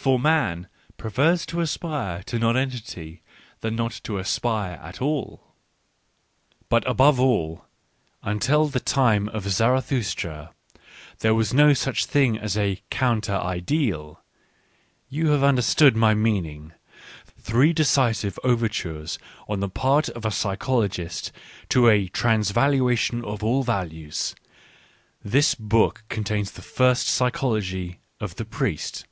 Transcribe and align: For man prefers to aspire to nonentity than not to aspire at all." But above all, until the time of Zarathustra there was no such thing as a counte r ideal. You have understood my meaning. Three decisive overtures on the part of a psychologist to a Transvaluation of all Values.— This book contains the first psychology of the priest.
For 0.10 0.18
man 0.18 0.66
prefers 0.96 1.44
to 1.44 1.60
aspire 1.60 2.22
to 2.22 2.38
nonentity 2.38 3.20
than 3.60 3.76
not 3.76 4.00
to 4.04 4.16
aspire 4.16 4.80
at 4.82 5.02
all." 5.02 5.52
But 6.70 6.88
above 6.88 7.20
all, 7.20 7.66
until 8.22 8.66
the 8.68 8.80
time 8.80 9.28
of 9.28 9.46
Zarathustra 9.46 10.54
there 11.18 11.34
was 11.34 11.52
no 11.52 11.74
such 11.74 12.06
thing 12.06 12.38
as 12.38 12.56
a 12.56 12.80
counte 12.90 13.28
r 13.28 13.42
ideal. 13.44 14.22
You 15.10 15.28
have 15.32 15.42
understood 15.44 15.94
my 15.96 16.14
meaning. 16.14 16.72
Three 17.38 17.74
decisive 17.74 18.38
overtures 18.42 19.18
on 19.50 19.60
the 19.60 19.68
part 19.68 20.08
of 20.08 20.24
a 20.24 20.30
psychologist 20.30 21.30
to 21.68 21.90
a 21.90 22.08
Transvaluation 22.08 23.22
of 23.22 23.44
all 23.44 23.64
Values.— 23.64 24.34
This 25.22 25.54
book 25.54 26.04
contains 26.08 26.52
the 26.52 26.62
first 26.62 27.06
psychology 27.06 28.00
of 28.18 28.36
the 28.36 28.46
priest. 28.46 29.04